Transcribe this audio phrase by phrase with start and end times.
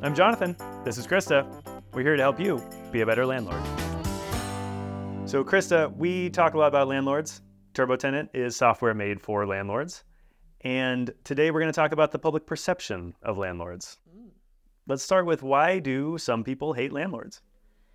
[0.00, 0.54] I'm Jonathan.
[0.84, 1.44] This is Krista.
[1.92, 3.60] We're here to help you be a better landlord.
[5.28, 7.42] So, Krista, we talk a lot about landlords.
[7.74, 10.04] TurboTenant is software made for landlords.
[10.60, 13.98] And today we're going to talk about the public perception of landlords.
[14.86, 17.42] Let's start with why do some people hate landlords?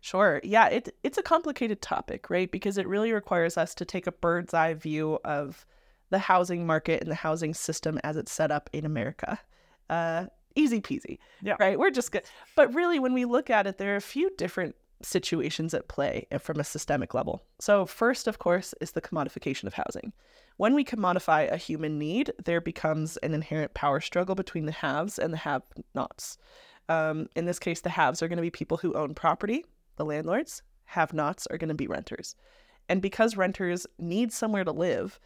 [0.00, 0.40] Sure.
[0.42, 2.50] Yeah, it, it's a complicated topic, right?
[2.50, 5.64] Because it really requires us to take a bird's eye view of
[6.10, 9.38] the housing market and the housing system as it's set up in America.
[9.88, 11.18] Uh, easy peasy.
[11.42, 11.56] Yeah.
[11.58, 11.78] Right.
[11.78, 12.24] We're just good.
[12.56, 16.26] But really, when we look at it, there are a few different situations at play
[16.40, 17.42] from a systemic level.
[17.60, 20.12] So, first, of course, is the commodification of housing.
[20.56, 25.18] When we commodify a human need, there becomes an inherent power struggle between the haves
[25.18, 25.62] and the have
[25.94, 26.38] nots.
[26.88, 29.64] Um, in this case, the haves are going to be people who own property
[29.96, 32.34] the landlords, have nots are going to be renters.
[32.88, 35.18] And because renters need somewhere to live,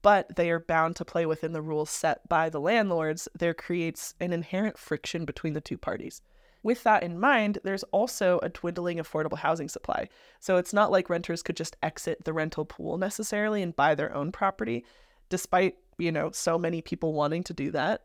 [0.00, 4.14] but they are bound to play within the rules set by the landlords, there creates
[4.20, 6.22] an inherent friction between the two parties.
[6.62, 10.08] With that in mind, there's also a dwindling affordable housing supply.
[10.38, 14.14] So it's not like renters could just exit the rental pool necessarily and buy their
[14.14, 14.84] own property,
[15.28, 18.02] despite, you know, so many people wanting to do that.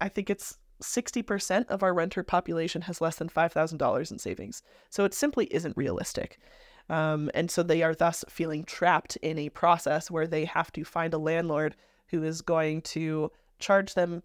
[0.00, 4.62] I think it's 60% of our renter population has less than $5,000 in savings.
[4.90, 6.38] So it simply isn't realistic.
[6.88, 10.84] Um, and so they are thus feeling trapped in a process where they have to
[10.84, 11.74] find a landlord
[12.08, 14.22] who is going to charge them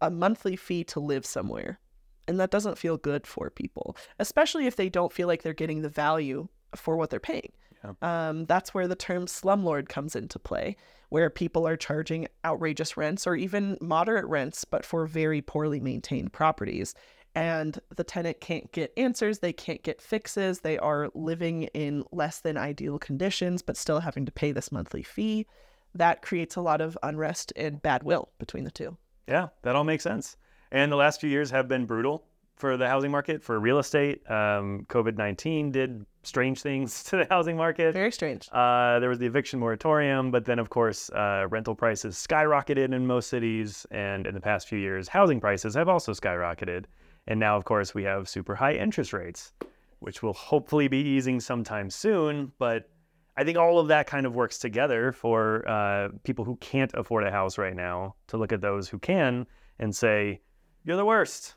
[0.00, 1.80] a monthly fee to live somewhere.
[2.26, 5.80] And that doesn't feel good for people, especially if they don't feel like they're getting
[5.80, 7.52] the value for what they're paying.
[7.82, 8.28] Yeah.
[8.28, 10.76] Um, that's where the term slumlord comes into play,
[11.08, 16.32] where people are charging outrageous rents or even moderate rents, but for very poorly maintained
[16.32, 16.94] properties.
[17.38, 22.40] And the tenant can't get answers, they can't get fixes, they are living in less
[22.40, 25.46] than ideal conditions, but still having to pay this monthly fee.
[25.94, 28.96] That creates a lot of unrest and bad will between the two.
[29.28, 30.36] Yeah, that all makes sense.
[30.72, 32.24] And the last few years have been brutal
[32.56, 34.28] for the housing market, for real estate.
[34.28, 37.92] Um, COVID 19 did strange things to the housing market.
[37.94, 38.48] Very strange.
[38.50, 43.06] Uh, there was the eviction moratorium, but then, of course, uh, rental prices skyrocketed in
[43.06, 43.86] most cities.
[43.92, 46.86] And in the past few years, housing prices have also skyrocketed.
[47.28, 49.52] And now, of course, we have super high interest rates,
[50.00, 52.52] which will hopefully be easing sometime soon.
[52.58, 52.88] But
[53.36, 57.24] I think all of that kind of works together for uh, people who can't afford
[57.24, 59.46] a house right now to look at those who can
[59.78, 60.40] and say,
[60.84, 61.54] you're the worst.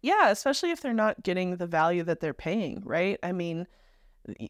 [0.00, 3.18] Yeah, especially if they're not getting the value that they're paying, right?
[3.22, 3.66] I mean,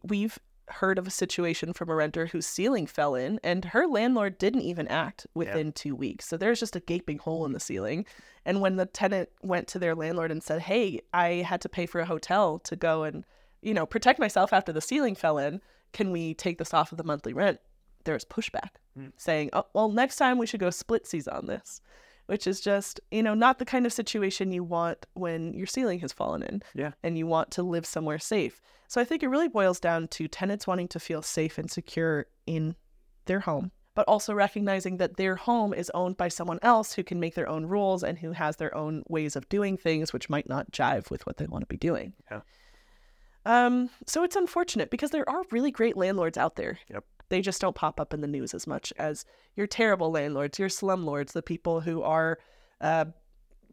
[0.04, 0.38] we've
[0.72, 4.62] heard of a situation from a renter whose ceiling fell in and her landlord didn't
[4.62, 5.72] even act within yeah.
[5.75, 6.26] two weeks.
[6.26, 8.06] So there's just a gaping hole in the ceiling.
[8.44, 11.86] And when the tenant went to their landlord and said, Hey, I had to pay
[11.86, 13.25] for a hotel to go and,
[13.62, 15.60] you know, protect myself after the ceiling fell in,
[15.92, 17.60] can we take this off of the monthly rent?
[18.04, 19.12] There was pushback mm.
[19.16, 21.81] saying, Oh, well, next time we should go splitsies on this
[22.30, 25.98] which is just, you know, not the kind of situation you want when your ceiling
[25.98, 26.62] has fallen in.
[26.76, 26.92] Yeah.
[27.02, 28.60] And you want to live somewhere safe.
[28.86, 32.26] So I think it really boils down to tenants wanting to feel safe and secure
[32.46, 32.76] in
[33.24, 37.19] their home, but also recognizing that their home is owned by someone else who can
[37.19, 40.48] make their own rules and who has their own ways of doing things, which might
[40.48, 42.12] not jive with what they want to be doing.
[42.30, 42.42] Yeah.
[43.44, 46.78] Um, so it's unfortunate because there are really great landlords out there.
[46.90, 47.04] Yep.
[47.30, 49.24] They just don't pop up in the news as much as
[49.56, 52.38] your terrible landlords, your slumlords, the people who are
[52.80, 53.06] uh,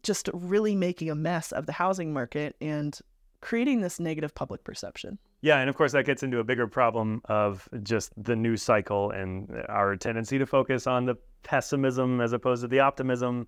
[0.04, 2.98] just really making a mess of the housing market and
[3.42, 5.18] creating this negative public perception.
[5.42, 9.12] Yeah, and of course that gets into a bigger problem of just the news cycle
[9.12, 13.48] and our tendency to focus on the pessimism as opposed to the optimism.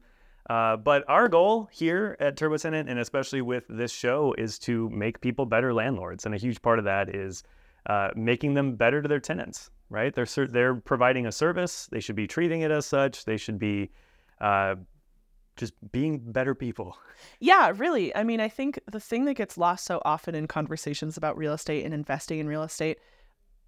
[0.50, 5.22] Uh, but our goal here at TurboTenant, and especially with this show, is to make
[5.22, 7.44] people better landlords, and a huge part of that is
[7.88, 10.14] uh, making them better to their tenants right?
[10.14, 11.88] They're they're providing a service.
[11.92, 13.26] They should be treating it as such.
[13.26, 13.92] They should be
[14.40, 14.76] uh,
[15.56, 16.98] just being better people.
[17.40, 18.16] Yeah, really.
[18.16, 21.54] I mean, I think the thing that gets lost so often in conversations about real
[21.54, 22.98] estate and investing in real estate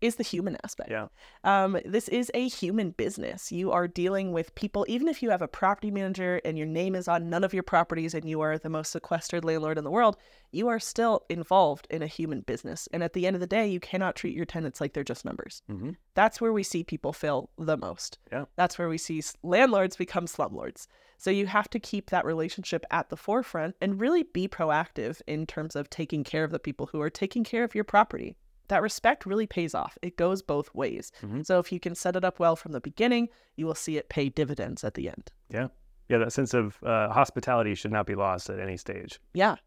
[0.02, 0.92] is the human aspect.
[0.92, 1.08] Yeah.
[1.44, 3.52] Um, this is a human business.
[3.52, 6.96] You are dealing with people, even if you have a property manager and your name
[6.96, 9.92] is on none of your properties and you are the most sequestered landlord in the
[9.92, 10.18] world,
[10.52, 12.90] you are still involved in a human business.
[12.92, 15.26] And at the end of the day, you cannot treat your tenants like they're just
[15.26, 15.62] numbers.
[15.72, 15.92] Mm-hmm.
[16.16, 18.18] That's where we see people fail the most.
[18.32, 18.46] Yeah.
[18.58, 20.88] That's where we see landlords become slumlords.
[21.18, 25.46] So you have to keep that relationship at the forefront and really be proactive in
[25.46, 28.36] terms of taking care of the people who are taking care of your property
[28.72, 29.98] that respect really pays off.
[30.02, 31.12] It goes both ways.
[31.22, 31.42] Mm-hmm.
[31.42, 33.28] So if you can set it up well from the beginning,
[33.58, 35.30] you will see it pay dividends at the end.
[35.50, 35.68] Yeah.
[36.08, 36.20] Yeah.
[36.20, 39.20] That sense of uh, hospitality should not be lost at any stage.
[39.34, 39.58] Yeah.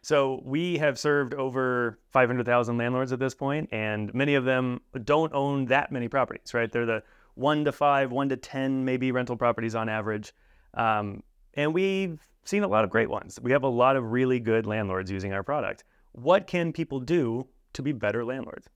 [0.00, 5.32] So we have served over 500,000 landlords at this point, and many of them don't
[5.34, 6.72] own that many properties, right?
[6.72, 7.02] They're the
[7.34, 10.32] one to five, one to 10, maybe rental properties on average.
[10.72, 11.22] Um,
[11.54, 13.38] And we've seen a lot of great ones.
[13.42, 15.84] We have a lot of really good landlords using our product.
[16.12, 18.68] What can people do to be better landlords?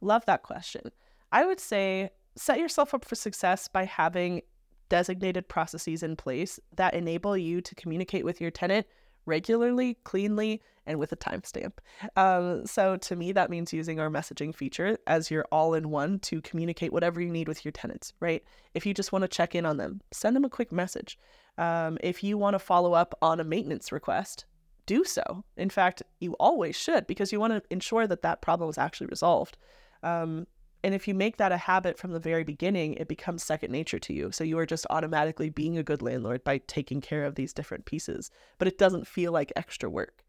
[0.00, 0.90] Love that question.
[1.32, 4.42] I would say set yourself up for success by having
[4.88, 8.86] designated processes in place that enable you to communicate with your tenant
[9.26, 11.72] regularly, cleanly, and with a timestamp.
[12.16, 16.18] Um, so to me, that means using our messaging feature as your all in one
[16.20, 18.44] to communicate whatever you need with your tenants, right?
[18.74, 21.18] If you just want to check in on them, send them a quick message.
[21.56, 24.44] Um, if you want to follow up on a maintenance request,
[24.86, 25.44] do so.
[25.56, 29.06] In fact, you always should because you want to ensure that that problem is actually
[29.06, 29.56] resolved.
[30.02, 30.46] Um,
[30.82, 33.98] and if you make that a habit from the very beginning, it becomes second nature
[33.98, 34.30] to you.
[34.32, 37.86] So you are just automatically being a good landlord by taking care of these different
[37.86, 40.22] pieces, but it doesn't feel like extra work.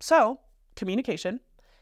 [0.00, 0.40] So,
[0.76, 1.40] communication,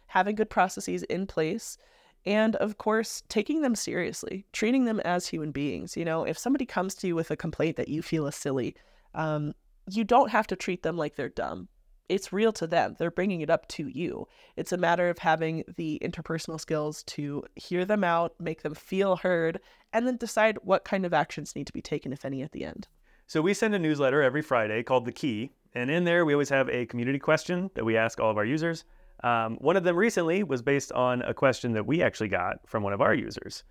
[0.09, 1.79] having good processes in place,
[2.27, 5.97] and of course, taking them seriously, treating them as human beings.
[5.97, 8.75] You know, if somebody comes to you with a complaint that you feel is silly,
[9.15, 9.55] um,
[9.89, 11.69] you don't have to treat them like they're dumb
[12.11, 12.97] it's real to them.
[12.99, 14.27] They're bringing it up to you.
[14.57, 19.17] It's a matter of having the interpersonal skills to hear them out, make them feel
[19.17, 19.61] heard,
[19.93, 22.65] and then decide what kind of actions need to be taken, if any, at the
[22.65, 22.89] end.
[23.29, 25.53] So we send a newsletter every Friday called The Key.
[25.73, 28.45] And in there, we always have a community question that we ask all of our
[28.45, 28.85] users.
[29.23, 32.83] Um, one of them recently was based on a question that we actually got from
[32.83, 33.63] one of our users,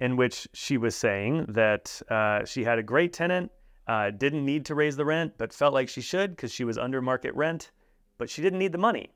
[0.00, 3.52] in which she was saying that uh, she had a great tenant,
[3.86, 6.76] uh, didn't need to raise the rent, but felt like she should because she was
[6.76, 7.70] under market rent
[8.18, 9.10] but she didn't need the money.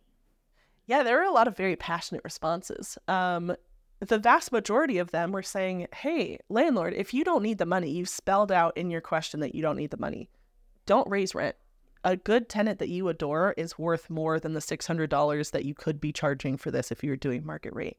[0.87, 2.97] Yeah, there were a lot of very passionate responses.
[3.09, 3.55] Um,
[4.01, 7.91] the vast majority of them were saying, Hey, landlord, if you don't need the money,
[7.91, 10.31] you've spelled out in your question that you don't need the money.
[10.87, 11.57] Don't raise rent.
[12.05, 16.01] A good tenant that you adore is worth more than the $600 that you could
[16.01, 17.99] be charging for this if you were doing market rate.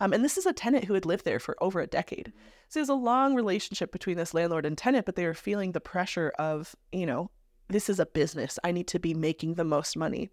[0.00, 2.32] Um, and this is a tenant who had lived there for over a decade.
[2.68, 5.80] So there's a long relationship between this landlord and tenant, but they were feeling the
[5.80, 7.30] pressure of, you know,
[7.68, 8.58] this is a business.
[8.62, 10.30] I need to be making the most money.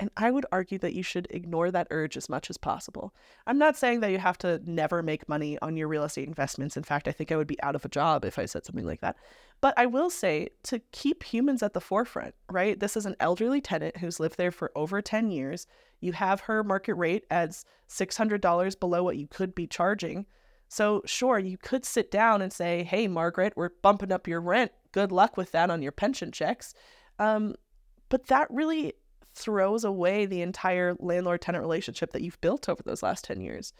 [0.00, 3.12] And I would argue that you should ignore that urge as much as possible.
[3.48, 6.76] I'm not saying that you have to never make money on your real estate investments.
[6.76, 8.86] In fact, I think I would be out of a job if I said something
[8.86, 9.16] like that.
[9.60, 12.78] But I will say to keep humans at the forefront, right?
[12.78, 15.66] This is an elderly tenant who's lived there for over 10 years.
[16.00, 20.26] You have her market rate as $600 below what you could be charging.
[20.68, 24.70] So, sure, you could sit down and say, hey, Margaret, we're bumping up your rent.
[24.92, 26.74] Good luck with that on your pension checks.
[27.18, 27.54] Um,
[28.08, 28.94] but that really
[29.34, 33.72] throws away the entire landlord tenant relationship that you've built over those last 10 years.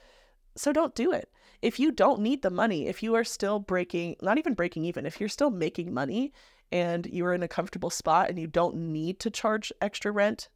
[0.57, 1.31] So, don't do it.
[1.63, 5.07] If you don't need the money, if you are still breaking, not even breaking even,
[5.07, 6.33] if you're still making money
[6.73, 10.49] and you're in a comfortable spot and you don't need to charge extra rent,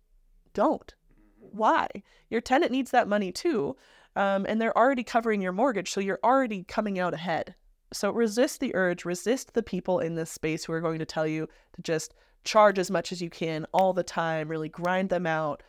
[0.55, 0.94] don't.
[1.38, 1.88] Why?
[2.31, 3.76] Your tenant needs that money too
[4.16, 7.55] um, and they're already covering your mortgage, so you're already coming out ahead.
[7.93, 11.27] So resist the urge, resist the people in this space who are going to tell
[11.27, 15.27] you to just charge as much as you can all the time, really grind them
[15.27, 15.62] out,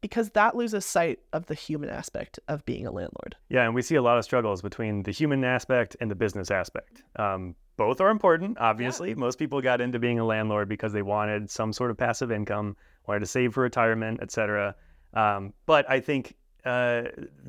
[0.00, 3.36] because that loses sight of the human aspect of being a landlord.
[3.48, 6.50] Yeah, and we see a lot of struggles between the human aspect and the business
[6.50, 7.02] aspect.
[7.16, 9.10] Um, both are important, obviously.
[9.10, 9.16] Yeah.
[9.16, 12.76] Most people got into being a landlord because they wanted some sort of passive income,
[13.06, 14.74] wanted to save for retirement, etc.
[15.14, 17.02] Um, but I think uh,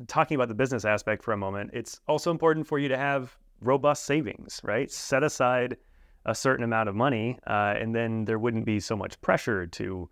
[0.06, 3.36] talking about the business aspect for a moment, it's also important for you to have
[3.62, 4.90] robust savings, right?
[4.90, 5.76] Set aside
[6.24, 10.08] a certain amount of money, uh, and then there wouldn't be so much pressure to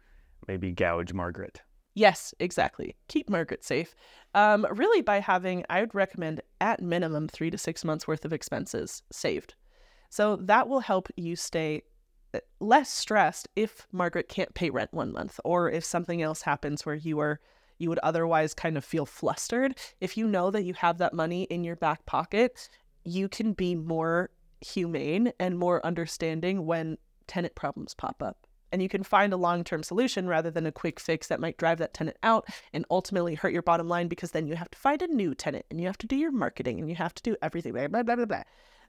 [0.49, 1.63] maybe gouge Margaret.
[1.95, 2.97] Yes, exactly.
[3.09, 3.95] Keep Margaret safe.
[4.35, 8.33] Um, really, by having, I would recommend at minimum three to six months worth of
[8.33, 9.55] expenses saved.
[10.09, 11.83] So that will help you stay
[12.35, 16.87] uh, less stressed if Margaret can't pay rent one month or if something else happens
[16.87, 17.41] where you are
[17.81, 19.77] you would otherwise kind of feel flustered.
[20.01, 22.69] If you know that you have that money in your back pocket,
[23.05, 24.31] you can be more
[24.61, 28.47] humane and more understanding when tenant problems pop up.
[28.73, 31.57] And you can find a long term solution rather than a quick fix that might
[31.57, 34.79] drive that tenant out and ultimately hurt your bottom line because then you have to
[34.79, 37.23] find a new tenant and you have to do your marketing and you have to
[37.23, 37.73] do everything.
[37.73, 38.43] Blah, blah, blah, blah.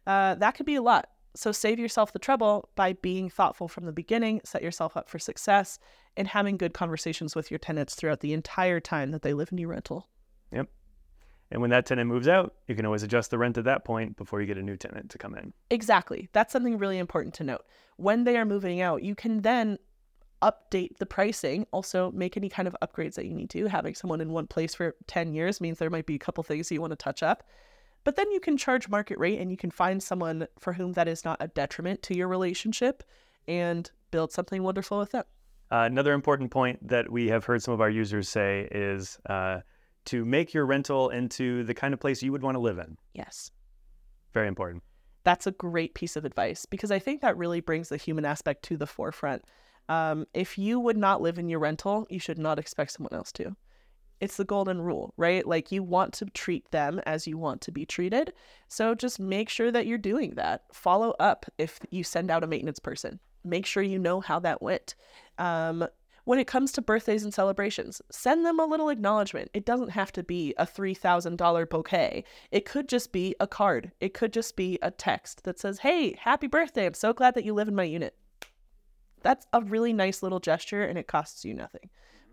[0.06, 1.10] Uh, that could be a lot.
[1.36, 5.18] So save yourself the trouble by being thoughtful from the beginning, set yourself up for
[5.18, 5.80] success,
[6.18, 9.58] and having good conversations with your tenants throughout the entire time that they live in
[9.58, 10.10] your rental.
[11.52, 14.16] And when that tenant moves out, you can always adjust the rent at that point
[14.16, 15.54] before you get a new tenant to come in.
[15.70, 16.30] Exactly.
[16.32, 17.66] That's something really important to note.
[17.98, 19.78] When they are moving out, you can then
[20.42, 23.68] update the pricing, also make any kind of upgrades that you need to.
[23.68, 26.72] Having someone in one place for 10 years means there might be a couple things
[26.72, 27.44] you want to touch up.
[28.04, 31.08] But then you can charge market rate and you can find someone for whom that
[31.08, 33.04] is not a detriment to your relationship
[33.48, 35.26] and build something wonderful with them.
[35.72, 39.60] Uh, another important point that we have heard some of our users say is uh,
[40.06, 42.98] to make your rental into the kind of place you would want to live in.
[43.14, 43.52] Yes.
[44.34, 44.84] Very important.
[45.24, 48.64] That's a great piece of advice because I think that really brings the human aspect
[48.64, 49.44] to the forefront.
[49.90, 53.32] Um, if you would not live in your rental, you should not expect someone else
[53.34, 53.56] to.
[54.20, 55.46] It's the golden rule, right?
[55.46, 58.34] Like you want to treat them as you want to be treated.
[58.68, 60.64] So just make sure that you're doing that.
[60.72, 63.20] Follow up if you send out a maintenance person.
[63.44, 64.96] Make sure you know how that went.
[65.40, 65.88] Um,
[66.32, 69.52] when it comes to birthdays and celebrations, send them a little acknowledgement.
[69.54, 72.24] It doesn't have to be a $3,000 bouquet.
[72.52, 73.92] It could just be a card.
[74.00, 76.86] It could just be a text that says, Hey, happy birthday.
[76.86, 78.16] I'm so glad that you live in my unit.
[79.24, 81.90] That's a really nice little gesture and it costs you nothing.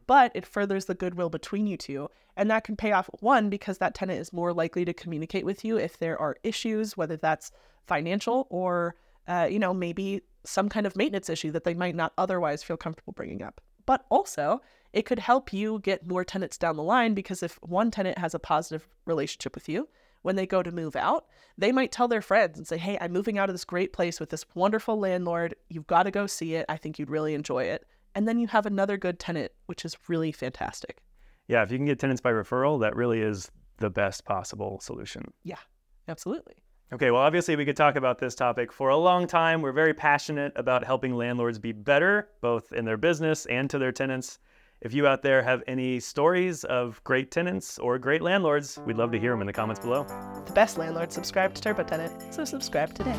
[0.07, 2.09] But it furthers the goodwill between you two.
[2.37, 5.64] And that can pay off, one, because that tenant is more likely to communicate with
[5.64, 7.50] you if there are issues, whether that's
[7.88, 8.95] financial or,
[9.26, 12.76] uh, you know, maybe some kind of maintenance issue that they might not otherwise feel
[12.76, 13.61] comfortable bringing up.
[13.88, 14.61] But also,
[14.92, 18.35] it could help you get more tenants down the line because if one tenant has
[18.35, 19.88] a positive relationship with you,
[20.21, 21.25] when they go to move out,
[21.57, 24.21] they might tell their friends and say, Hey, I'm moving out of this great place
[24.21, 25.54] with this wonderful landlord.
[25.71, 26.66] You've got to go see it.
[26.68, 27.87] I think you'd really enjoy it.
[28.14, 30.99] And then you have another good tenant, which is really fantastic.
[31.47, 35.33] Yeah, if you can get tenants by referral, that really is the best possible solution.
[35.45, 35.61] Yeah,
[36.09, 36.57] absolutely.
[36.90, 39.61] Okay, well, obviously, we could talk about this topic for a long time.
[39.61, 43.92] We're very passionate about helping landlords be better, both in their business and to their
[43.92, 44.38] tenants.
[44.80, 49.12] If you out there have any stories of great tenants or great landlords, we'd love
[49.12, 50.04] to hear them in the comments below.
[50.47, 53.18] The best landlords subscribe to TurboTenant, so subscribe today.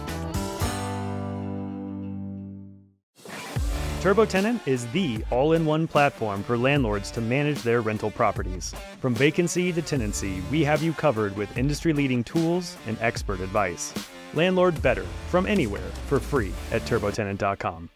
[4.01, 8.73] Turbo Tenant is the all in one platform for landlords to manage their rental properties.
[9.01, 13.93] From vacancy to tenancy, we have you covered with industry leading tools and expert advice.
[14.33, 17.89] Landlord better from anywhere for free at turbotenant.com.